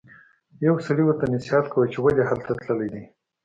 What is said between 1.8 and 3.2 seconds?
چې ولې هلته تللی دی.